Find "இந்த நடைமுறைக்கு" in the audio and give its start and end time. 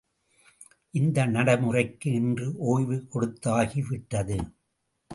0.93-2.11